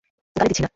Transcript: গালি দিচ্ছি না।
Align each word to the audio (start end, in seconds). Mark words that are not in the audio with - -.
গালি 0.35 0.49
দিচ্ছি 0.49 0.61
না। 0.63 0.69